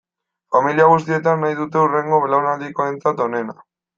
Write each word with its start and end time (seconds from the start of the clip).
Familia 0.53 0.87
guztietan 0.93 1.43
nahi 1.45 1.59
dute 1.59 1.81
hurrengo 1.83 2.21
belaunaldikoentzat 2.25 3.25
onena. 3.29 3.59